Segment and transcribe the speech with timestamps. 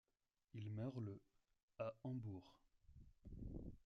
[0.55, 1.21] Il meurt le
[1.77, 2.57] à Hambourg.